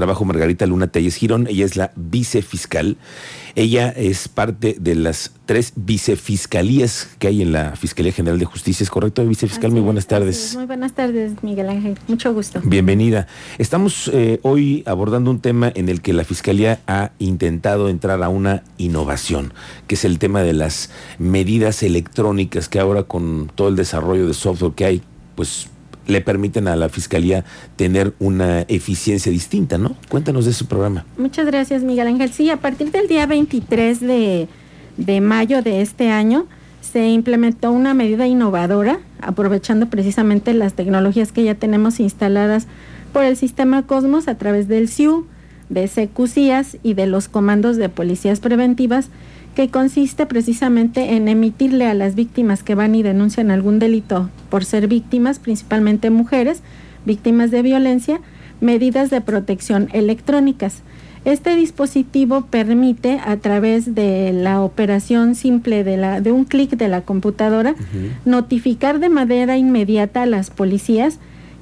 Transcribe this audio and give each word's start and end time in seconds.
trabajo 0.00 0.24
Margarita 0.24 0.64
Luna 0.64 0.86
Telles 0.86 1.14
Girón, 1.16 1.46
ella 1.46 1.66
es 1.66 1.76
la 1.76 1.92
vicefiscal. 1.94 2.96
Ella 3.54 3.90
es 3.90 4.28
parte 4.28 4.74
de 4.80 4.94
las 4.94 5.32
tres 5.44 5.74
vicefiscalías 5.76 7.10
que 7.18 7.26
hay 7.26 7.42
en 7.42 7.52
la 7.52 7.76
Fiscalía 7.76 8.10
General 8.10 8.38
de 8.38 8.46
Justicia. 8.46 8.82
¿Es 8.82 8.88
correcto, 8.88 9.26
vicefiscal? 9.26 9.72
Muy 9.72 9.82
buenas 9.82 10.06
tardes. 10.06 10.54
Muy 10.54 10.64
buenas 10.64 10.94
tardes, 10.94 11.32
Miguel 11.42 11.68
Ángel. 11.68 11.98
Mucho 12.08 12.32
gusto. 12.32 12.62
Bienvenida. 12.64 13.26
Estamos 13.58 14.10
eh, 14.14 14.40
hoy 14.42 14.84
abordando 14.86 15.30
un 15.30 15.40
tema 15.40 15.70
en 15.74 15.90
el 15.90 16.00
que 16.00 16.14
la 16.14 16.24
Fiscalía 16.24 16.80
ha 16.86 17.10
intentado 17.18 17.90
entrar 17.90 18.22
a 18.22 18.30
una 18.30 18.62
innovación, 18.78 19.52
que 19.86 19.96
es 19.96 20.06
el 20.06 20.18
tema 20.18 20.40
de 20.40 20.54
las 20.54 20.88
medidas 21.18 21.82
electrónicas 21.82 22.70
que 22.70 22.80
ahora 22.80 23.02
con 23.02 23.52
todo 23.54 23.68
el 23.68 23.76
desarrollo 23.76 24.26
de 24.26 24.32
software 24.32 24.72
que 24.72 24.84
hay, 24.86 25.02
pues 25.34 25.68
le 26.10 26.20
permiten 26.20 26.68
a 26.68 26.76
la 26.76 26.88
Fiscalía 26.88 27.44
tener 27.76 28.14
una 28.18 28.62
eficiencia 28.62 29.32
distinta, 29.32 29.78
¿no? 29.78 29.96
Cuéntanos 30.08 30.44
de 30.44 30.50
ese 30.50 30.64
programa. 30.64 31.04
Muchas 31.16 31.46
gracias, 31.46 31.82
Miguel 31.82 32.08
Ángel. 32.08 32.30
Sí, 32.32 32.50
a 32.50 32.58
partir 32.58 32.90
del 32.90 33.08
día 33.08 33.26
23 33.26 34.00
de, 34.00 34.48
de 34.96 35.20
mayo 35.20 35.62
de 35.62 35.80
este 35.80 36.10
año 36.10 36.46
se 36.80 37.08
implementó 37.08 37.70
una 37.70 37.94
medida 37.94 38.26
innovadora, 38.26 38.98
aprovechando 39.20 39.88
precisamente 39.88 40.54
las 40.54 40.74
tecnologías 40.74 41.30
que 41.30 41.44
ya 41.44 41.54
tenemos 41.54 42.00
instaladas 42.00 42.66
por 43.12 43.24
el 43.24 43.36
sistema 43.36 43.86
Cosmos 43.86 44.28
a 44.28 44.36
través 44.36 44.66
del 44.66 44.88
SIU, 44.88 45.26
de 45.68 45.88
CQCIAS 45.88 46.78
y 46.82 46.94
de 46.94 47.06
los 47.06 47.28
comandos 47.28 47.76
de 47.76 47.88
policías 47.88 48.40
preventivas 48.40 49.08
que 49.54 49.68
consiste 49.68 50.26
precisamente 50.26 51.16
en 51.16 51.28
emitirle 51.28 51.86
a 51.86 51.94
las 51.94 52.14
víctimas 52.14 52.62
que 52.62 52.74
van 52.74 52.94
y 52.94 53.02
denuncian 53.02 53.50
algún 53.50 53.78
delito 53.78 54.30
por 54.48 54.64
ser 54.64 54.86
víctimas, 54.86 55.38
principalmente 55.38 56.10
mujeres, 56.10 56.62
víctimas 57.04 57.50
de 57.50 57.62
violencia, 57.62 58.20
medidas 58.60 59.10
de 59.10 59.20
protección 59.20 59.88
electrónicas. 59.92 60.82
Este 61.24 61.54
dispositivo 61.54 62.46
permite 62.46 63.20
a 63.22 63.36
través 63.36 63.94
de 63.94 64.32
la 64.32 64.62
operación 64.62 65.34
simple 65.34 65.84
de, 65.84 65.98
la, 65.98 66.20
de 66.22 66.32
un 66.32 66.44
clic 66.44 66.70
de 66.70 66.88
la 66.88 67.02
computadora 67.02 67.74
notificar 68.24 69.00
de 69.00 69.10
manera 69.10 69.58
inmediata 69.58 70.22
a 70.22 70.26
las 70.26 70.48
policías 70.48 71.18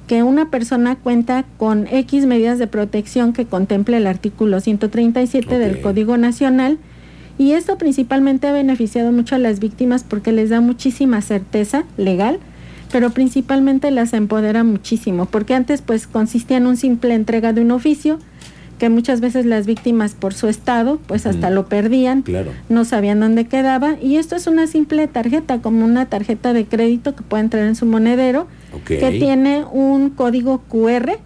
que 0.07 0.23
una 0.23 0.49
persona 0.49 0.95
cuenta 0.95 1.45
con 1.57 1.87
X 1.87 2.25
medidas 2.25 2.57
de 2.57 2.67
protección 2.67 3.33
que 3.33 3.45
contemple 3.45 3.97
el 3.97 4.07
artículo 4.07 4.61
137 4.61 5.59
del 5.59 5.81
Código 5.81 6.15
Nacional 6.17 6.77
y 7.39 7.53
esto 7.53 7.77
principalmente 7.77 8.47
ha 8.47 8.51
beneficiado 8.51 9.13
mucho 9.13 9.33
a 9.33 9.39
las 9.39 9.59
víctimas 9.59 10.03
porque 10.03 10.33
les 10.33 10.49
da 10.49 10.59
muchísima 10.59 11.21
certeza 11.21 11.85
legal, 11.95 12.37
pero 12.91 13.11
principalmente 13.11 13.91
las 13.91 14.13
empodera 14.13 14.65
muchísimo, 14.65 15.25
porque 15.25 15.55
antes 15.55 15.81
pues 15.81 16.05
consistía 16.05 16.57
en 16.57 16.67
un 16.67 16.75
simple 16.75 17.13
entrega 17.13 17.53
de 17.53 17.61
un 17.61 17.71
oficio, 17.71 18.19
que 18.77 18.89
muchas 18.89 19.21
veces 19.21 19.45
las 19.45 19.65
víctimas 19.65 20.15
por 20.15 20.33
su 20.33 20.47
estado 20.47 20.99
pues 21.07 21.25
hasta 21.25 21.49
lo 21.49 21.67
perdían, 21.67 22.25
no 22.67 22.83
sabían 22.83 23.21
dónde 23.21 23.45
quedaba 23.45 23.95
y 24.01 24.17
esto 24.17 24.35
es 24.35 24.45
una 24.47 24.67
simple 24.67 25.07
tarjeta, 25.07 25.61
como 25.61 25.85
una 25.85 26.07
tarjeta 26.07 26.51
de 26.51 26.65
crédito 26.65 27.15
que 27.15 27.23
pueden 27.23 27.49
traer 27.49 27.67
en 27.67 27.75
su 27.75 27.85
monedero 27.85 28.47
que 28.85 29.11
tiene 29.11 29.65
un 29.71 30.09
código 30.11 30.61
QR 30.69 31.17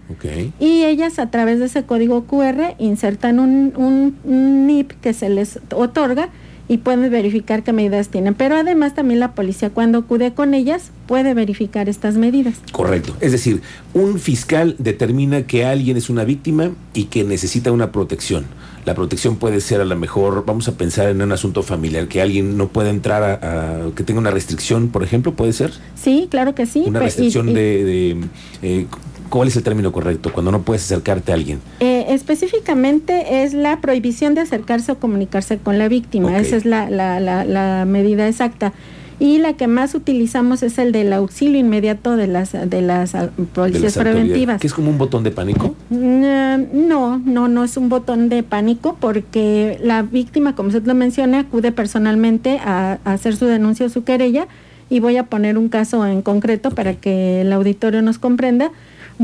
y 0.59 0.83
ellas 0.83 1.19
a 1.19 1.29
través 1.29 1.59
de 1.59 1.65
ese 1.65 1.83
código 1.83 2.25
QR 2.25 2.75
insertan 2.79 3.39
un, 3.39 3.73
un, 3.75 4.67
NIP 4.67 4.91
que 5.01 5.13
se 5.13 5.29
les 5.29 5.59
otorga 5.73 6.29
y 6.67 6.77
pueden 6.77 7.09
verificar 7.11 7.63
qué 7.63 7.73
medidas 7.73 8.09
tienen. 8.09 8.33
Pero 8.33 8.55
además 8.55 8.95
también 8.95 9.19
la 9.19 9.33
policía 9.33 9.69
cuando 9.69 9.99
acude 9.99 10.33
con 10.33 10.53
ellas 10.53 10.91
puede 11.07 11.33
verificar 11.33 11.89
estas 11.89 12.15
medidas. 12.15 12.55
Correcto. 12.71 13.15
Es 13.19 13.31
decir, 13.31 13.61
un 13.93 14.19
fiscal 14.19 14.75
determina 14.79 15.43
que 15.43 15.65
alguien 15.65 15.97
es 15.97 16.09
una 16.09 16.23
víctima 16.23 16.71
y 16.93 17.05
que 17.05 17.23
necesita 17.23 17.71
una 17.71 17.91
protección 17.91 18.45
la 18.85 18.95
protección 18.95 19.37
puede 19.37 19.61
ser 19.61 19.81
a 19.81 19.85
lo 19.85 19.95
mejor, 19.95 20.43
vamos 20.45 20.67
a 20.67 20.73
pensar 20.73 21.07
en 21.07 21.21
un 21.21 21.31
asunto 21.31 21.63
familiar, 21.63 22.07
que 22.07 22.21
alguien 22.21 22.57
no 22.57 22.67
pueda 22.67 22.89
entrar 22.89 23.23
a, 23.23 23.91
que 23.95 24.03
tenga 24.03 24.19
una 24.19 24.31
restricción, 24.31 24.89
por 24.89 25.03
ejemplo, 25.03 25.33
¿puede 25.33 25.53
ser? 25.53 25.71
Sí, 25.95 26.27
claro 26.29 26.53
que 26.53 26.65
sí. 26.65 26.83
Una 26.85 26.99
restricción 26.99 27.53
de... 27.53 28.17
Eh, 28.61 28.87
¿Cuál 29.33 29.47
es 29.47 29.55
el 29.55 29.63
término 29.63 29.91
correcto 29.91 30.31
cuando 30.31 30.51
no 30.51 30.61
puedes 30.61 30.83
acercarte 30.83 31.31
a 31.31 31.35
alguien? 31.35 31.59
Eh, 31.79 32.05
específicamente 32.09 33.43
es 33.43 33.55
la 33.55 33.81
prohibición 33.81 34.35
de 34.35 34.41
acercarse 34.41 34.91
o 34.91 34.99
comunicarse 34.99 35.57
con 35.57 35.79
la 35.79 35.87
víctima. 35.87 36.37
Esa 36.37 36.55
es 36.55 36.65
la, 36.65 36.87
la, 36.91 37.19
la 37.19 37.85
medida 37.87 38.27
exacta 38.27 38.73
y 39.19 39.39
la 39.39 39.53
que 39.53 39.65
más 39.65 39.95
utilizamos 39.95 40.61
es 40.61 40.77
el 40.77 40.91
del 40.91 41.11
auxilio 41.13 41.59
inmediato 41.59 42.15
de 42.15 42.27
las 42.27 42.51
de 42.51 42.81
las 42.83 43.15
policías 43.55 43.97
preventivas. 43.97 44.61
¿Que 44.61 44.67
es 44.67 44.73
como 44.75 44.91
un 44.91 44.99
botón 44.99 45.23
de 45.23 45.31
pánico? 45.31 45.73
Mm, 45.89 46.87
no, 46.87 47.17
no, 47.17 47.47
no 47.47 47.63
es 47.63 47.75
un 47.75 47.89
botón 47.89 48.29
de 48.29 48.43
pánico 48.43 48.97
porque 48.99 49.79
la 49.81 50.03
víctima, 50.03 50.55
como 50.55 50.67
usted 50.67 50.85
lo 50.85 50.93
menciona, 50.93 51.39
acude 51.39 51.71
personalmente 51.71 52.59
a, 52.63 52.99
hacer 53.03 53.35
su 53.35 53.47
denuncia 53.47 53.87
o 53.87 53.89
su 53.89 54.03
querella 54.03 54.47
y 54.91 54.99
voy 54.99 55.17
a 55.17 55.23
poner 55.23 55.57
un 55.57 55.69
caso 55.69 56.05
en 56.05 56.21
concreto 56.21 56.69
para 56.69 56.93
que 56.93 57.41
el 57.41 57.51
auditorio 57.51 58.03
nos 58.03 58.19
comprenda. 58.19 58.71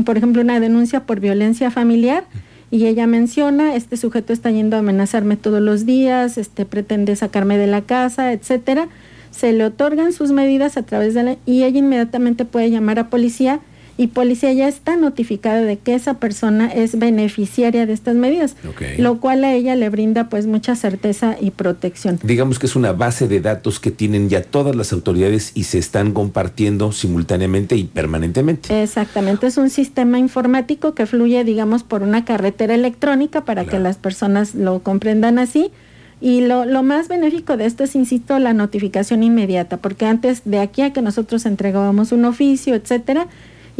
Por 0.04 0.16
ejemplo, 0.16 0.42
una 0.42 0.60
denuncia 0.60 1.04
por 1.06 1.20
violencia 1.20 1.70
familiar 1.70 2.24
y 2.70 2.86
ella 2.86 3.06
menciona, 3.06 3.74
este 3.74 3.96
sujeto 3.96 4.32
está 4.32 4.50
yendo 4.50 4.76
a 4.76 4.80
amenazarme 4.80 5.36
todos 5.36 5.60
los 5.60 5.86
días, 5.86 6.38
este 6.38 6.64
pretende 6.64 7.16
sacarme 7.16 7.58
de 7.58 7.66
la 7.66 7.82
casa, 7.82 8.32
etcétera. 8.32 8.88
Se 9.30 9.52
le 9.52 9.64
otorgan 9.64 10.12
sus 10.12 10.32
medidas 10.32 10.76
a 10.76 10.82
través 10.82 11.14
de 11.14 11.22
la 11.22 11.36
y 11.46 11.64
ella 11.64 11.78
inmediatamente 11.78 12.44
puede 12.44 12.70
llamar 12.70 12.98
a 12.98 13.10
policía 13.10 13.60
y 14.00 14.06
policía 14.06 14.50
ya 14.54 14.66
está 14.66 14.96
notificada 14.96 15.60
de 15.60 15.76
que 15.76 15.94
esa 15.94 16.14
persona 16.14 16.72
es 16.72 16.98
beneficiaria 16.98 17.84
de 17.84 17.92
estas 17.92 18.14
medidas, 18.14 18.56
lo 18.96 19.20
cual 19.20 19.44
a 19.44 19.52
ella 19.52 19.76
le 19.76 19.90
brinda 19.90 20.30
pues 20.30 20.46
mucha 20.46 20.74
certeza 20.74 21.36
y 21.38 21.50
protección. 21.50 22.18
Digamos 22.22 22.58
que 22.58 22.64
es 22.64 22.76
una 22.76 22.92
base 22.92 23.28
de 23.28 23.42
datos 23.42 23.78
que 23.78 23.90
tienen 23.90 24.30
ya 24.30 24.42
todas 24.42 24.74
las 24.74 24.94
autoridades 24.94 25.52
y 25.54 25.64
se 25.64 25.76
están 25.76 26.12
compartiendo 26.12 26.92
simultáneamente 26.92 27.76
y 27.76 27.84
permanentemente. 27.84 28.82
Exactamente, 28.82 29.46
es 29.46 29.58
un 29.58 29.68
sistema 29.68 30.18
informático 30.18 30.94
que 30.94 31.04
fluye 31.04 31.44
digamos 31.44 31.82
por 31.82 32.02
una 32.02 32.24
carretera 32.24 32.74
electrónica 32.74 33.44
para 33.44 33.66
que 33.66 33.78
las 33.78 33.98
personas 33.98 34.54
lo 34.54 34.82
comprendan 34.82 35.38
así 35.38 35.72
y 36.22 36.40
lo, 36.40 36.64
lo, 36.64 36.82
más 36.82 37.08
benéfico 37.08 37.58
de 37.58 37.66
esto 37.66 37.84
es, 37.84 37.94
insisto, 37.94 38.38
la 38.38 38.54
notificación 38.54 39.22
inmediata, 39.22 39.76
porque 39.76 40.06
antes 40.06 40.40
de 40.46 40.58
aquí 40.58 40.80
a 40.80 40.94
que 40.94 41.02
nosotros 41.02 41.44
entregábamos 41.44 42.12
un 42.12 42.26
oficio, 42.26 42.74
etcétera, 42.74 43.26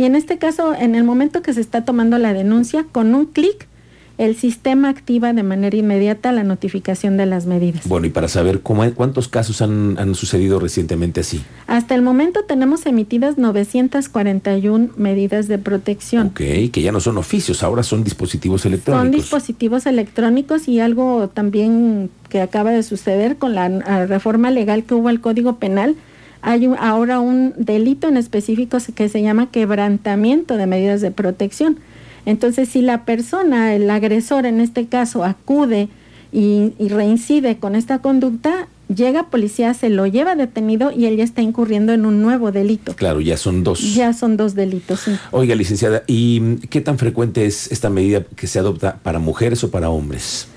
y 0.01 0.07
en 0.07 0.17
este 0.17 0.39
caso, 0.39 0.75
en 0.75 0.95
el 0.95 1.05
momento 1.05 1.43
que 1.43 1.53
se 1.53 1.61
está 1.61 1.85
tomando 1.85 2.17
la 2.17 2.33
denuncia, 2.33 2.87
con 2.91 3.15
un 3.15 3.27
clic 3.27 3.69
el 4.17 4.35
sistema 4.35 4.89
activa 4.89 5.35
de 5.35 5.43
manera 5.43 5.77
inmediata 5.77 6.33
la 6.33 6.43
notificación 6.43 7.19
de 7.19 7.27
las 7.27 7.45
medidas. 7.45 7.87
Bueno, 7.87 8.07
y 8.07 8.11
para 8.11 8.27
saber 8.27 8.63
cómo, 8.63 8.91
cuántos 8.95 9.29
casos 9.29 9.61
han, 9.61 9.99
han, 9.99 10.15
sucedido 10.15 10.59
recientemente 10.59 11.21
así. 11.21 11.43
Hasta 11.67 11.95
el 11.95 12.01
momento 12.01 12.45
tenemos 12.49 12.87
emitidas 12.87 13.37
941 13.37 14.89
medidas 14.97 15.49
de 15.49 15.59
protección. 15.59 16.29
Ok, 16.29 16.41
que 16.73 16.81
ya 16.81 16.93
no 16.93 17.01
son 17.01 17.19
oficios, 17.19 17.63
ahora 17.63 17.83
son 17.83 18.03
dispositivos 18.03 18.65
electrónicos. 18.65 19.05
Son 19.05 19.13
dispositivos 19.13 19.85
electrónicos 19.85 20.67
y 20.67 20.81
algo 20.81 21.29
también 21.29 22.09
que 22.31 22.41
acaba 22.41 22.71
de 22.71 22.83
suceder 22.83 23.37
con 23.37 23.55
la 23.55 24.07
reforma 24.07 24.51
legal 24.51 24.85
que 24.85 24.95
hubo 24.95 25.09
al 25.09 25.21
Código 25.21 25.57
Penal. 25.57 25.95
Hay 26.43 26.69
ahora 26.79 27.21
un 27.21 27.55
delito 27.57 28.09
en 28.09 28.17
específico 28.17 28.79
que 28.95 29.09
se 29.09 29.23
llama 29.23 29.51
quebrantamiento 29.51 30.57
de 30.57 30.67
medidas 30.67 31.01
de 31.01 31.11
protección 31.11 31.79
entonces, 32.27 32.69
si 32.69 32.83
la 32.83 33.05
persona, 33.05 33.75
el 33.75 33.91
agresor 33.91 34.47
en 34.47 34.61
este 34.61 34.87
caso, 34.87 35.25
acude 35.25 35.89
y, 36.33 36.73
reincide 36.79 37.59
con 37.59 37.75
esta 37.75 38.01
conducta, 38.01 38.69
llega 38.95 39.31
policía, 39.31 39.75
se 39.75 39.89
lo 39.89 40.07
lleva 40.07 40.35
detenido 40.35 40.93
y 40.93 41.07
él 41.07 41.17
ya 41.17 41.25
está 41.25 41.43
incurriendo 41.43 41.93
en 41.93 42.05
un 42.05 42.23
nuevo 42.23 42.53
delito. 42.53 42.95
Claro, 42.95 43.21
ya 43.21 43.37
son 43.37 43.65
dos. 43.65 43.95
Ya 43.95 44.13
son 44.13 44.37
dos 44.37 44.55
delitos. 44.55 45.05
Oiga, 45.31 45.55
licenciada, 45.55 46.03
¿y 46.07 46.57
qué 46.69 46.81
tan 46.81 46.99
frecuente 46.99 47.47
es 47.47 47.71
esta 47.73 47.91
medida 47.91 48.23
que 48.37 48.47
se 48.47 48.59
adopta 48.59 48.99
para 49.03 49.19
mujeres 49.19 49.65
o 49.65 49.71
para 49.71 49.91
hombres? 49.91 50.49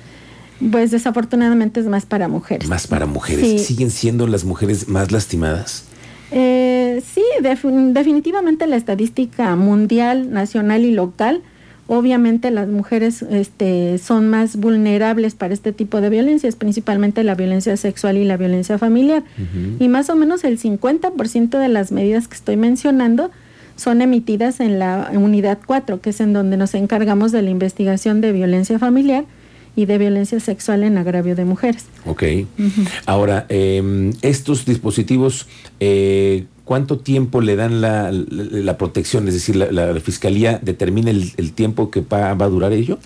Pues 0.72 0.92
desafortunadamente 0.92 1.80
es 1.80 1.88
más 1.88 2.06
para 2.06 2.28
mujeres. 2.28 2.68
Más 2.70 2.88
para 2.88 3.06
mujeres. 3.06 3.66
¿Siguen 3.66 3.92
siendo 3.92 4.28
las 4.28 4.46
mujeres 4.46 4.88
más 4.88 5.12
lastimadas? 5.12 5.86
Eh, 6.32 7.04
sí, 7.14 7.24
definitivamente 7.42 8.66
la 8.66 8.76
estadística 8.76 9.56
mundial, 9.56 10.32
nacional 10.32 10.86
y 10.86 10.92
local 10.92 11.44
Obviamente 11.88 12.50
las 12.50 12.70
mujeres 12.70 13.24
este, 13.24 13.98
son 13.98 14.30
más 14.30 14.56
vulnerables 14.56 15.36
para 15.36 15.54
este 15.54 15.74
tipo 15.74 16.00
de 16.00 16.10
violencias, 16.10 16.56
principalmente 16.56 17.26
la 17.26 17.36
violencia 17.36 17.76
sexual 17.76 18.18
y 18.18 18.24
la 18.24 18.38
violencia 18.38 18.78
familiar. 18.78 19.24
Y 19.80 19.90
más 19.90 20.10
o 20.10 20.16
menos 20.16 20.46
el 20.46 20.58
50% 20.58 21.60
de 21.60 21.68
las 21.68 21.92
medidas 21.92 22.30
que 22.30 22.36
estoy 22.36 22.56
mencionando 22.56 23.32
son 23.76 24.02
emitidas 24.02 24.62
en 24.62 24.80
la 24.80 25.12
unidad 25.14 25.60
4, 25.66 26.00
que 26.00 26.12
es 26.12 26.22
en 26.22 26.32
donde 26.32 26.56
nos 26.56 26.74
encargamos 26.74 27.34
de 27.34 27.42
la 27.42 27.50
investigación 27.50 28.22
de 28.22 28.32
violencia 28.32 28.80
familiar 28.80 29.26
y 29.76 29.86
de 29.86 29.98
violencia 29.98 30.40
sexual 30.40 30.84
en 30.84 30.98
agravio 30.98 31.36
de 31.36 31.46
mujeres. 31.46 31.86
Ok. 32.06 32.24
Ahora, 33.06 33.46
em, 33.50 34.14
estos 34.22 34.66
dispositivos, 34.66 35.48
eh, 35.80 36.46
¿cuánto 36.66 37.00
tiempo 37.00 37.42
le 37.42 37.56
dan 37.56 37.82
la, 37.82 38.78
protección? 38.78 39.28
Es 39.28 39.34
decir, 39.34 39.56
la, 39.56 40.00
Fiscalía 40.00 40.60
determina 40.62 41.10
el, 41.12 41.54
tiempo 41.54 41.90
que 41.90 42.02
va, 42.02 42.32
a 42.32 42.50
durar 42.50 42.74
ello. 42.74 43.00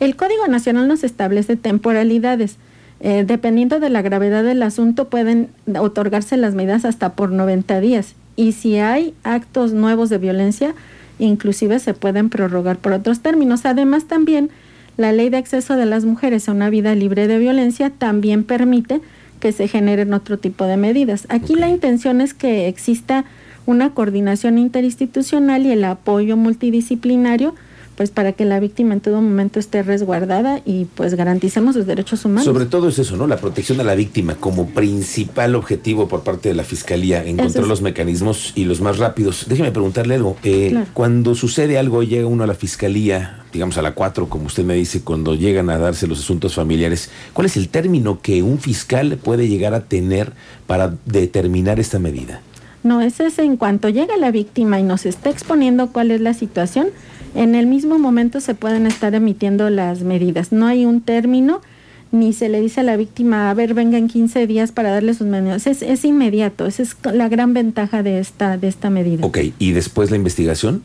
El 0.00 0.16
Código 0.16 0.46
Nacional 0.48 0.88
nos 0.88 1.04
establece 1.04 1.56
temporalidades. 1.56 2.56
Eh, 3.00 3.24
dependiendo 3.26 3.80
de 3.80 3.90
la 3.90 4.02
gravedad 4.02 4.44
del 4.44 4.62
asunto, 4.62 5.08
pueden 5.08 5.50
otorgarse 5.78 6.36
las 6.36 6.54
medidas 6.54 6.84
hasta 6.84 7.14
por 7.14 7.32
90 7.32 7.80
días. 7.80 8.14
Y 8.36 8.52
si 8.52 8.78
hay 8.78 9.14
actos 9.24 9.72
nuevos 9.72 10.08
de 10.08 10.18
violencia, 10.18 10.74
inclusive 11.18 11.78
se 11.78 11.94
pueden 11.94 12.30
prorrogar 12.30 12.78
por 12.78 12.92
otros 12.92 13.20
términos. 13.20 13.66
Además, 13.66 14.06
también 14.06 14.50
la 14.96 15.12
ley 15.12 15.28
de 15.28 15.38
acceso 15.38 15.76
de 15.76 15.86
las 15.86 16.04
mujeres 16.04 16.48
a 16.48 16.52
una 16.52 16.70
vida 16.70 16.94
libre 16.94 17.26
de 17.26 17.38
violencia 17.38 17.90
también 17.90 18.44
permite 18.44 19.00
que 19.40 19.52
se 19.52 19.68
generen 19.68 20.14
otro 20.14 20.38
tipo 20.38 20.64
de 20.64 20.76
medidas. 20.76 21.26
Aquí 21.28 21.54
la 21.54 21.68
intención 21.68 22.20
es 22.20 22.34
que 22.34 22.68
exista 22.68 23.24
una 23.66 23.94
coordinación 23.94 24.58
interinstitucional 24.58 25.66
y 25.66 25.72
el 25.72 25.84
apoyo 25.84 26.36
multidisciplinario 26.36 27.54
pues 27.96 28.10
para 28.10 28.32
que 28.32 28.44
la 28.44 28.60
víctima 28.60 28.94
en 28.94 29.00
todo 29.00 29.20
momento 29.20 29.60
esté 29.60 29.82
resguardada 29.82 30.60
y 30.64 30.86
pues 30.86 31.14
garanticemos 31.14 31.74
sus 31.74 31.86
derechos 31.86 32.24
humanos. 32.24 32.44
Sobre 32.44 32.66
todo 32.66 32.88
es 32.88 32.98
eso, 32.98 33.16
¿no? 33.16 33.26
La 33.26 33.36
protección 33.36 33.80
a 33.80 33.84
la 33.84 33.94
víctima 33.94 34.34
como 34.34 34.66
principal 34.70 35.54
objetivo 35.54 36.08
por 36.08 36.22
parte 36.22 36.48
de 36.48 36.54
la 36.54 36.64
Fiscalía, 36.64 37.24
encontrar 37.24 37.66
los 37.66 37.82
mecanismos 37.82 38.52
y 38.56 38.64
los 38.64 38.80
más 38.80 38.98
rápidos. 38.98 39.46
Déjeme 39.48 39.70
preguntarle 39.70 40.16
algo. 40.16 40.36
Eh, 40.42 40.74
cuando 40.92 41.34
sucede 41.34 41.78
algo, 41.78 42.02
llega 42.02 42.26
uno 42.26 42.44
a 42.44 42.46
la 42.46 42.54
Fiscalía, 42.54 43.43
digamos 43.54 43.78
a 43.78 43.82
la 43.82 43.92
4, 43.92 44.28
como 44.28 44.46
usted 44.46 44.64
me 44.64 44.74
dice, 44.74 45.00
cuando 45.02 45.34
llegan 45.34 45.70
a 45.70 45.78
darse 45.78 46.08
los 46.08 46.18
asuntos 46.18 46.54
familiares, 46.54 47.08
¿cuál 47.32 47.46
es 47.46 47.56
el 47.56 47.68
término 47.68 48.20
que 48.20 48.42
un 48.42 48.58
fiscal 48.58 49.16
puede 49.16 49.48
llegar 49.48 49.74
a 49.74 49.84
tener 49.84 50.32
para 50.66 50.94
determinar 51.06 51.78
esta 51.78 52.00
medida? 52.00 52.40
No, 52.82 53.00
ese 53.00 53.26
es 53.26 53.38
en 53.38 53.56
cuanto 53.56 53.88
llega 53.88 54.16
la 54.16 54.32
víctima 54.32 54.80
y 54.80 54.82
nos 54.82 55.06
está 55.06 55.30
exponiendo 55.30 55.92
cuál 55.92 56.10
es 56.10 56.20
la 56.20 56.34
situación, 56.34 56.88
en 57.36 57.54
el 57.54 57.68
mismo 57.68 57.98
momento 57.98 58.40
se 58.40 58.54
pueden 58.54 58.86
estar 58.86 59.14
emitiendo 59.14 59.70
las 59.70 60.02
medidas. 60.02 60.50
No 60.50 60.66
hay 60.66 60.84
un 60.84 61.00
término, 61.00 61.62
ni 62.10 62.32
se 62.32 62.48
le 62.48 62.60
dice 62.60 62.80
a 62.80 62.82
la 62.82 62.96
víctima, 62.96 63.50
a 63.50 63.54
ver, 63.54 63.72
venga 63.74 63.98
en 63.98 64.08
15 64.08 64.48
días 64.48 64.72
para 64.72 64.90
darle 64.90 65.14
sus 65.14 65.28
medidas. 65.28 65.68
Es, 65.68 65.80
es 65.82 66.04
inmediato, 66.04 66.66
esa 66.66 66.82
es 66.82 66.96
la 67.04 67.28
gran 67.28 67.54
ventaja 67.54 68.02
de 68.02 68.18
esta, 68.18 68.58
de 68.58 68.66
esta 68.66 68.90
medida. 68.90 69.24
Ok, 69.24 69.38
¿y 69.60 69.72
después 69.72 70.10
la 70.10 70.16
investigación? 70.16 70.82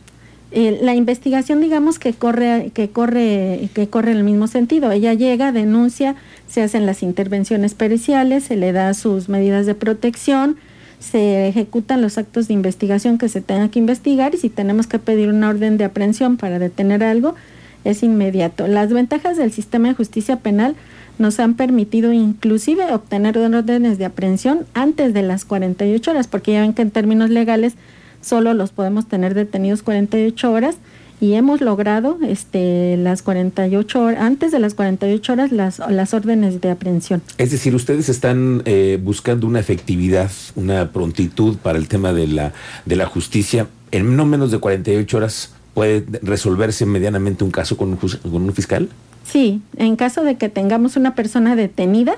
Eh, 0.51 0.80
la 0.81 0.96
investigación, 0.96 1.62
digamos 1.62 2.00
que 2.00 2.13
corre, 2.13 2.72
que 2.74 2.90
corre, 2.90 3.69
que 3.74 3.88
corre 3.88 4.12
en 4.12 4.18
el 4.18 4.24
mismo 4.24 4.48
sentido. 4.48 4.92
Ella 4.92 5.13
llega, 5.13 5.51
denuncia, 5.51 6.16
se 6.48 6.63
hacen 6.63 6.86
las 6.86 7.04
intervenciones 7.04 7.75
periciales, 7.75 8.46
se 8.46 8.56
le 8.56 8.72
da 8.72 8.94
sus 8.96 9.30
medidas 9.30 9.68
de 9.68 9.75
protección, 9.75 10.57
se 11.00 11.48
ejecutan 11.48 12.01
los 12.01 12.18
actos 12.18 12.48
de 12.48 12.56
investigación 12.56 13.19
que 13.19 13.30
se 13.30 13.42
tengan 13.42 13.69
que 13.69 13.80
investigar 13.80 14.34
y 14.34 14.38
si 14.38 14.50
tenemos 14.50 14.88
que 14.88 14.98
pedir 14.98 15.30
una 15.30 15.50
orden 15.50 15.78
de 15.78 15.86
aprehensión 15.86 16.38
para 16.38 16.57
detener 16.57 17.04
algo, 17.04 17.36
es 17.84 18.02
inmediato. 18.02 18.68
Las 18.68 18.92
ventajas 18.92 19.38
del 19.38 19.52
sistema 19.52 19.90
de 19.90 19.94
justicia 19.94 20.38
penal 20.38 20.75
nos 21.19 21.40
han 21.40 21.54
permitido 21.54 22.12
inclusive 22.12 22.92
obtener 22.92 23.38
órdenes 23.38 23.98
de 23.98 24.06
aprehensión 24.06 24.66
antes 24.74 25.13
de 25.13 25.22
las 25.22 25.45
48 25.45 26.12
horas, 26.12 26.28
porque 26.28 26.54
ya 26.54 26.62
ven 26.62 26.74
que 26.74 26.81
en 26.81 26.92
términos 26.92 27.30
legales 27.30 27.75
solo 28.21 28.54
los 28.54 28.71
podemos 28.71 29.07
tener 29.07 29.33
detenidos 29.33 29.83
48 29.83 30.51
horas 30.51 30.77
y 31.21 31.33
hemos 31.33 31.60
logrado 31.60 32.18
este 32.25 32.95
las 32.95 33.21
48 33.21 34.01
horas 34.01 34.21
antes 34.21 34.51
de 34.51 34.60
las 34.60 34.74
48 34.74 35.33
horas 35.33 35.51
las, 35.51 35.80
las 35.80 36.13
órdenes 36.13 36.62
de 36.62 36.71
aprehensión. 36.71 37.21
Es 37.38 37.51
decir, 37.51 37.75
ustedes 37.75 38.07
están 38.07 38.62
eh, 38.66 39.00
buscando 39.01 39.45
una 39.45 39.60
efectividad, 39.60 40.31
una 40.56 40.92
prontitud 40.92 41.57
para 41.57 41.77
el 41.77 41.88
tema 41.88 42.13
de 42.13 42.27
la 42.27 42.54
de 42.86 42.95
la 42.95 43.06
justicia 43.06 43.68
en 43.92 44.16
no 44.16 44.25
menos 44.25 44.51
de 44.51 44.60
48 44.60 45.18
horas 45.18 45.54
puede 45.74 46.06
resolverse 46.21 46.86
medianamente 46.86 47.44
un 47.44 47.51
caso 47.51 47.77
con 47.77 47.89
un, 47.89 47.98
con 47.98 48.44
un 48.44 48.54
fiscal? 48.54 48.89
Sí, 49.24 49.62
en 49.77 49.95
caso 49.95 50.24
de 50.24 50.36
que 50.36 50.50
tengamos 50.50 50.95
una 50.95 51.16
persona 51.16 51.56
detenida, 51.56 52.18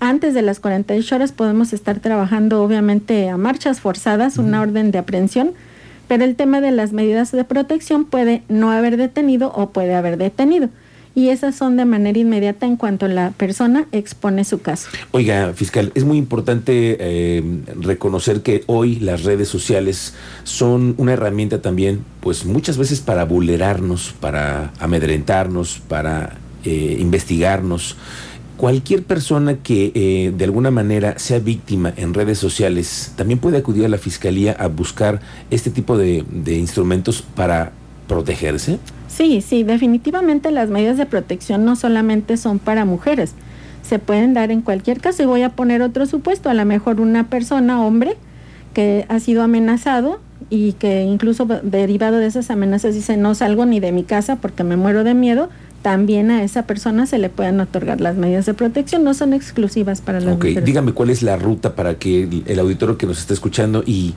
antes 0.00 0.34
de 0.34 0.42
las 0.42 0.60
48 0.60 1.14
horas 1.14 1.32
podemos 1.32 1.72
estar 1.72 2.00
trabajando 2.00 2.62
obviamente 2.62 3.28
a 3.28 3.36
marchas 3.36 3.80
forzadas, 3.80 4.38
una 4.38 4.60
orden 4.60 4.90
de 4.90 4.98
aprehensión 4.98 5.54
pero 6.08 6.24
el 6.24 6.36
tema 6.36 6.60
de 6.60 6.70
las 6.70 6.92
medidas 6.92 7.32
de 7.32 7.44
protección 7.44 8.04
puede 8.04 8.42
no 8.48 8.70
haber 8.70 8.96
detenido 8.96 9.52
o 9.54 9.70
puede 9.70 9.94
haber 9.94 10.18
detenido. 10.18 10.68
Y 11.14 11.30
esas 11.30 11.54
son 11.54 11.78
de 11.78 11.86
manera 11.86 12.18
inmediata 12.18 12.66
en 12.66 12.76
cuanto 12.76 13.08
la 13.08 13.30
persona 13.30 13.86
expone 13.90 14.44
su 14.44 14.60
caso. 14.60 14.90
Oiga, 15.12 15.54
fiscal, 15.54 15.90
es 15.94 16.04
muy 16.04 16.18
importante 16.18 16.98
eh, 17.00 17.42
reconocer 17.80 18.42
que 18.42 18.64
hoy 18.66 18.96
las 18.96 19.24
redes 19.24 19.48
sociales 19.48 20.12
son 20.44 20.94
una 20.98 21.14
herramienta 21.14 21.62
también, 21.62 22.04
pues 22.20 22.44
muchas 22.44 22.76
veces 22.76 23.00
para 23.00 23.24
vulnerarnos, 23.24 24.14
para 24.20 24.74
amedrentarnos, 24.78 25.80
para 25.88 26.36
eh, 26.64 26.98
investigarnos 27.00 27.96
cualquier 28.56 29.02
persona 29.02 29.56
que 29.56 29.92
eh, 29.94 30.32
de 30.36 30.44
alguna 30.44 30.70
manera 30.70 31.18
sea 31.18 31.38
víctima 31.38 31.92
en 31.96 32.14
redes 32.14 32.38
sociales 32.38 33.12
también 33.16 33.38
puede 33.38 33.58
acudir 33.58 33.84
a 33.84 33.88
la 33.88 33.98
fiscalía 33.98 34.52
a 34.52 34.68
buscar 34.68 35.20
este 35.50 35.70
tipo 35.70 35.98
de, 35.98 36.24
instrumentos 36.46 37.22
para 37.22 37.72
protegerse? 38.08 38.78
Sí, 39.08 39.40
sí, 39.40 39.62
definitivamente 39.62 40.50
las 40.50 40.70
medidas 40.70 40.96
de 40.96 41.06
protección 41.06 41.64
no 41.64 41.76
solamente 41.76 42.36
son 42.36 42.58
para 42.58 42.84
mujeres, 42.84 43.32
se 43.82 43.98
pueden 43.98 44.34
dar 44.34 44.50
en 44.50 44.62
cualquier 44.62 45.00
caso 45.00 45.22
y 45.22 45.26
voy 45.26 45.42
a 45.42 45.50
poner 45.50 45.82
otro 45.82 46.06
supuesto, 46.06 46.50
a 46.50 46.54
lo 46.54 46.64
mejor 46.64 47.00
una 47.00 47.28
persona, 47.28 47.80
hombre, 47.82 48.16
que 48.74 49.06
ha 49.08 49.20
sido 49.20 49.42
amenazado 49.42 50.20
y 50.50 50.74
que 50.74 51.02
incluso 51.02 51.46
derivado 51.62 52.18
de 52.18 52.26
esas 52.26 52.50
amenazas 52.50 52.94
dice 52.94 53.16
no 53.16 53.34
salgo 53.34 53.64
ni 53.64 53.80
de 53.80 53.90
mi 53.90 54.04
casa 54.04 54.36
porque 54.36 54.64
me 54.64 54.76
muero 54.76 55.02
de 55.02 55.14
miedo, 55.14 55.48
también 55.82 56.30
a 56.30 56.42
esa 56.42 56.66
persona 56.66 57.06
se 57.06 57.18
le 57.18 57.28
pueden 57.28 57.60
otorgar 57.60 58.00
las 58.00 58.16
medidas 58.16 58.46
de 58.46 58.54
protección, 58.54 59.04
no 59.04 59.14
son 59.14 59.32
exclusivas 59.32 60.00
para 60.00 60.20
las 60.20 60.36
okay. 60.36 60.56
Dígame 60.56 60.92
cuál 60.92 61.10
es 61.10 61.22
la 61.22 61.36
ruta 61.36 61.74
para 61.74 61.94
que 61.96 62.42
el 62.46 62.58
auditorio 62.58 62.98
que 62.98 63.06
nos 63.06 63.18
está 63.18 63.34
escuchando 63.34 63.82
y 63.86 64.14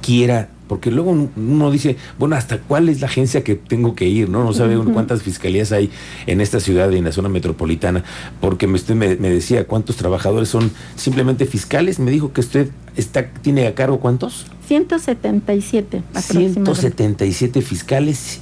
quiera 0.00 0.48
porque 0.72 0.90
luego 0.90 1.10
uno 1.36 1.70
dice, 1.70 1.98
bueno, 2.18 2.34
¿hasta 2.34 2.56
cuál 2.56 2.88
es 2.88 3.02
la 3.02 3.06
agencia 3.06 3.44
que 3.44 3.56
tengo 3.56 3.94
que 3.94 4.06
ir? 4.06 4.30
No, 4.30 4.42
no 4.42 4.54
sabe 4.54 4.78
cuántas 4.78 5.22
fiscalías 5.22 5.70
hay 5.70 5.90
en 6.26 6.40
esta 6.40 6.60
ciudad 6.60 6.90
y 6.92 6.96
en 6.96 7.04
la 7.04 7.12
zona 7.12 7.28
metropolitana, 7.28 8.04
porque 8.40 8.66
usted 8.66 8.94
me, 8.94 9.16
decía 9.16 9.66
cuántos 9.66 9.96
trabajadores 9.96 10.48
son 10.48 10.70
simplemente 10.96 11.44
fiscales, 11.44 11.98
me 11.98 12.10
dijo 12.10 12.32
que 12.32 12.40
usted 12.40 12.70
está 12.96 13.28
tiene 13.42 13.66
a 13.66 13.74
cargo 13.74 14.00
cuántos? 14.00 14.46
177. 14.66 16.02
177 16.14 17.60
fiscales, 17.60 18.40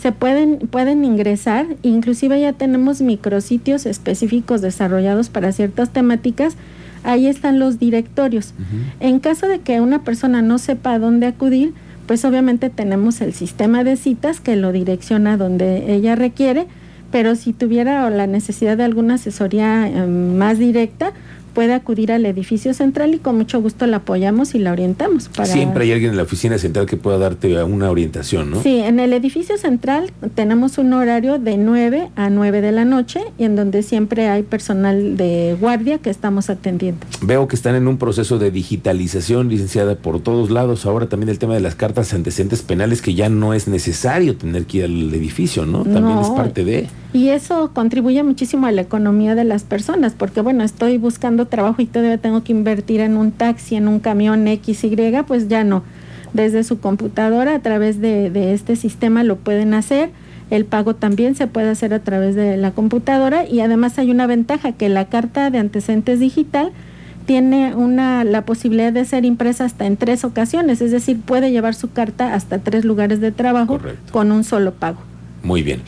se 0.00 0.12
pueden, 0.12 0.58
pueden 0.58 1.04
ingresar, 1.04 1.66
inclusive 1.82 2.40
ya 2.40 2.52
tenemos 2.52 3.00
micrositios 3.00 3.84
específicos 3.84 4.60
desarrollados 4.60 5.28
para 5.28 5.50
ciertas 5.50 5.90
temáticas, 5.90 6.56
ahí 7.02 7.26
están 7.26 7.58
los 7.58 7.80
directorios. 7.80 8.54
En 9.00 9.18
caso 9.18 9.48
de 9.48 9.58
que 9.58 9.80
una 9.80 10.04
persona 10.04 10.40
no 10.40 10.58
sepa 10.58 10.92
a 10.92 10.98
dónde 11.00 11.26
acudir, 11.26 11.74
pues 12.06 12.24
obviamente 12.24 12.70
tenemos 12.70 13.20
el 13.20 13.34
sistema 13.34 13.82
de 13.82 13.96
citas 13.96 14.40
que 14.40 14.56
lo 14.56 14.72
direcciona 14.72 15.36
donde 15.36 15.92
ella 15.92 16.14
requiere, 16.14 16.66
pero 17.10 17.34
si 17.34 17.52
tuviera 17.52 18.08
la 18.08 18.26
necesidad 18.26 18.76
de 18.76 18.84
alguna 18.84 19.14
asesoría 19.14 19.88
em, 19.88 20.36
más 20.36 20.58
directa, 20.58 21.12
puede 21.48 21.74
acudir 21.74 22.12
al 22.12 22.24
edificio 22.26 22.74
central 22.74 23.14
y 23.14 23.18
con 23.18 23.36
mucho 23.36 23.60
gusto 23.60 23.86
la 23.86 23.98
apoyamos 23.98 24.54
y 24.54 24.58
la 24.58 24.72
orientamos. 24.72 25.28
Para... 25.28 25.46
Siempre 25.46 25.84
hay 25.84 25.92
alguien 25.92 26.12
en 26.12 26.16
la 26.16 26.22
oficina 26.22 26.58
central 26.58 26.86
que 26.86 26.96
pueda 26.96 27.18
darte 27.18 27.62
una 27.64 27.90
orientación, 27.90 28.50
¿no? 28.50 28.62
Sí, 28.62 28.78
en 28.78 29.00
el 29.00 29.12
edificio 29.12 29.58
central 29.58 30.10
tenemos 30.34 30.78
un 30.78 30.92
horario 30.92 31.38
de 31.38 31.56
9 31.56 32.10
a 32.14 32.30
9 32.30 32.60
de 32.60 32.72
la 32.72 32.84
noche 32.84 33.20
y 33.38 33.44
en 33.44 33.56
donde 33.56 33.82
siempre 33.82 34.28
hay 34.28 34.42
personal 34.42 35.16
de 35.16 35.56
guardia 35.60 35.98
que 35.98 36.10
estamos 36.10 36.50
atendiendo. 36.50 37.00
Veo 37.22 37.48
que 37.48 37.56
están 37.56 37.74
en 37.74 37.88
un 37.88 37.98
proceso 37.98 38.38
de 38.38 38.50
digitalización, 38.50 39.48
licenciada, 39.48 39.96
por 39.96 40.20
todos 40.20 40.50
lados. 40.50 40.86
Ahora 40.86 41.08
también 41.08 41.28
el 41.28 41.38
tema 41.38 41.54
de 41.54 41.60
las 41.60 41.74
cartas 41.74 42.12
antecedentes 42.14 42.62
penales 42.62 43.02
que 43.02 43.14
ya 43.14 43.28
no 43.28 43.54
es 43.54 43.68
necesario 43.68 44.36
tener 44.36 44.64
que 44.66 44.78
ir 44.78 44.84
al 44.84 45.14
edificio, 45.14 45.66
¿no? 45.66 45.84
También 45.84 46.18
es 46.18 46.28
parte 46.30 46.64
de... 46.64 46.86
Y 47.12 47.30
eso 47.30 47.70
contribuye 47.72 48.22
muchísimo 48.22 48.66
a 48.66 48.72
la 48.72 48.82
economía 48.82 49.34
de 49.34 49.44
las 49.44 49.64
personas, 49.64 50.12
porque 50.12 50.42
bueno, 50.42 50.62
estoy 50.62 50.98
buscando 50.98 51.46
trabajo 51.46 51.80
y 51.80 51.86
todavía 51.86 52.18
tengo 52.18 52.44
que 52.44 52.52
invertir 52.52 53.00
en 53.00 53.16
un 53.16 53.32
taxi, 53.32 53.76
en 53.76 53.88
un 53.88 53.98
camión 53.98 54.46
X, 54.46 54.84
Y, 54.84 54.96
pues 55.26 55.48
ya 55.48 55.64
no. 55.64 55.82
Desde 56.34 56.64
su 56.64 56.80
computadora, 56.80 57.54
a 57.54 57.60
través 57.60 58.00
de, 58.00 58.28
de 58.30 58.52
este 58.52 58.76
sistema 58.76 59.24
lo 59.24 59.36
pueden 59.36 59.72
hacer. 59.72 60.10
el 60.50 60.64
pago 60.64 60.94
también 60.94 61.34
se 61.34 61.46
puede 61.46 61.70
hacer 61.70 61.92
a 61.92 62.00
través 62.00 62.34
de 62.34 62.56
la 62.56 62.70
computadora 62.70 63.46
y 63.46 63.60
además 63.60 63.98
hay 63.98 64.10
una 64.10 64.26
ventaja 64.26 64.72
que 64.72 64.88
la 64.88 65.06
carta 65.06 65.50
de 65.50 65.58
antecedentes 65.58 66.20
digital 66.20 66.72
tiene 67.26 67.74
una 67.74 68.24
la 68.24 68.46
posibilidad 68.46 68.90
de 68.90 69.04
ser 69.04 69.26
impresa 69.26 69.66
hasta 69.66 69.84
en 69.84 69.98
tres 69.98 70.24
ocasiones, 70.24 70.80
es 70.80 70.90
decir, 70.90 71.20
puede 71.20 71.50
llevar 71.52 71.74
su 71.74 71.90
carta 71.90 72.32
hasta 72.32 72.58
tres 72.58 72.86
lugares 72.86 73.20
de 73.20 73.32
trabajo 73.32 73.78
con 74.12 74.32
un 74.32 74.44
solo 74.44 74.72
pago. 74.72 75.00
Muy 75.42 75.62
bien. 75.62 75.82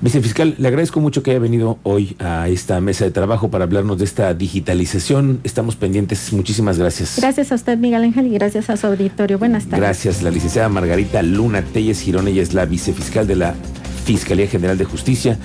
Vicefiscal, 0.00 0.54
le 0.58 0.68
agradezco 0.68 1.00
mucho 1.00 1.24
que 1.24 1.32
haya 1.32 1.40
venido 1.40 1.78
hoy 1.82 2.14
a 2.20 2.48
esta 2.48 2.80
mesa 2.80 3.04
de 3.04 3.10
trabajo 3.10 3.50
para 3.50 3.64
hablarnos 3.64 3.98
de 3.98 4.04
esta 4.04 4.32
digitalización. 4.32 5.40
Estamos 5.42 5.74
pendientes. 5.74 6.32
Muchísimas 6.32 6.78
gracias. 6.78 7.16
Gracias 7.18 7.50
a 7.50 7.56
usted, 7.56 7.78
Miguel 7.78 8.04
Ángel, 8.04 8.28
y 8.28 8.30
gracias 8.30 8.70
a 8.70 8.76
su 8.76 8.86
auditorio. 8.86 9.38
Buenas 9.38 9.64
tardes. 9.64 9.80
Gracias, 9.80 10.22
la 10.22 10.30
licenciada 10.30 10.68
Margarita 10.68 11.20
Luna 11.22 11.62
Telles 11.62 12.00
Girón. 12.00 12.28
Ella 12.28 12.42
es 12.42 12.54
la 12.54 12.64
vicefiscal 12.64 13.26
de 13.26 13.36
la 13.36 13.54
Fiscalía 14.04 14.46
General 14.46 14.78
de 14.78 14.84
Justicia. 14.84 15.36